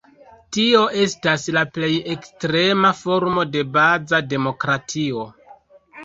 [0.55, 5.27] Tio estas la plej ekstrema formo de baza demokratio.